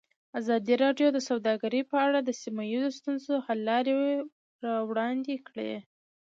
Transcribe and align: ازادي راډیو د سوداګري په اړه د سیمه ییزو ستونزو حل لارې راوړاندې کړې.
ازادي 0.39 0.75
راډیو 0.83 1.07
د 1.13 1.19
سوداګري 1.29 1.81
په 1.91 1.95
اړه 2.05 2.19
د 2.23 2.29
سیمه 2.41 2.63
ییزو 2.71 2.95
ستونزو 2.99 3.33
حل 3.45 3.59
لارې 3.69 3.93
راوړاندې 4.65 5.35
کړې. 5.47 5.73